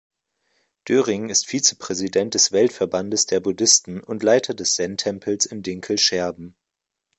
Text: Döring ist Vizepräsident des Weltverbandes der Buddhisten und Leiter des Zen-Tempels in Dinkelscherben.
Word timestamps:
Döring 0.87 1.29
ist 1.29 1.45
Vizepräsident 1.45 2.33
des 2.33 2.51
Weltverbandes 2.51 3.27
der 3.27 3.39
Buddhisten 3.39 4.01
und 4.03 4.23
Leiter 4.23 4.55
des 4.55 4.73
Zen-Tempels 4.73 5.45
in 5.45 5.61
Dinkelscherben. 5.61 6.57